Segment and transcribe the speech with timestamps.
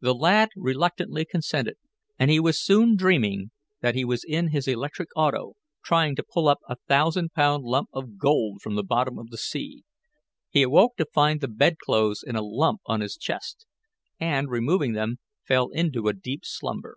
[0.00, 1.76] The lad reluctantly consented,
[2.18, 3.50] and he was soon dreaming
[3.82, 7.90] that he was in his electric auto, trying to pull up a thousand pound lump
[7.92, 9.84] of gold from the bottom of the sea.
[10.48, 13.66] He awoke to find the bedclothes in a lump on his chest,
[14.18, 16.96] and, removing them, fell into a deep slumber.